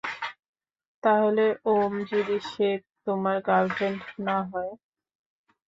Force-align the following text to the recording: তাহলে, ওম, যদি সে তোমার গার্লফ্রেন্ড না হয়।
তাহলে, 1.03 1.43
ওম, 1.65 1.93
যদি 2.11 2.37
সে 2.49 2.69
তোমার 3.05 3.37
গার্লফ্রেন্ড 3.47 3.99
না 4.27 4.37
হয়। 4.49 4.71